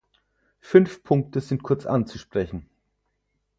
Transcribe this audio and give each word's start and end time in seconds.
Fünf 0.61 1.03
Punkte 1.03 1.41
sind 1.41 1.61
kurz 1.61 1.85
anzusprechen. 1.85 2.67